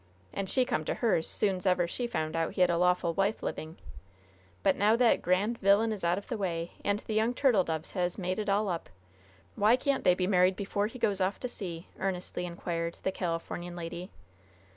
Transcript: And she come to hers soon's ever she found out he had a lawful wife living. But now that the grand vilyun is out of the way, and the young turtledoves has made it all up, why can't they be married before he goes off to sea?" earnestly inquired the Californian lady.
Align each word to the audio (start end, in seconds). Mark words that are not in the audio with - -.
And 0.33 0.49
she 0.49 0.65
come 0.65 0.83
to 0.85 0.95
hers 0.95 1.29
soon's 1.29 1.67
ever 1.67 1.87
she 1.87 2.07
found 2.07 2.35
out 2.35 2.53
he 2.53 2.61
had 2.61 2.71
a 2.71 2.77
lawful 2.79 3.13
wife 3.13 3.43
living. 3.43 3.77
But 4.63 4.75
now 4.75 4.95
that 4.95 5.11
the 5.17 5.21
grand 5.21 5.59
vilyun 5.59 5.91
is 5.93 6.03
out 6.03 6.17
of 6.17 6.25
the 6.27 6.39
way, 6.39 6.71
and 6.83 6.97
the 7.01 7.13
young 7.13 7.35
turtledoves 7.35 7.91
has 7.91 8.17
made 8.17 8.39
it 8.39 8.49
all 8.49 8.67
up, 8.67 8.89
why 9.53 9.75
can't 9.75 10.03
they 10.03 10.15
be 10.15 10.25
married 10.25 10.55
before 10.55 10.87
he 10.87 10.97
goes 10.97 11.21
off 11.21 11.39
to 11.41 11.47
sea?" 11.47 11.87
earnestly 11.99 12.47
inquired 12.47 12.97
the 13.03 13.11
Californian 13.11 13.75
lady. 13.75 14.09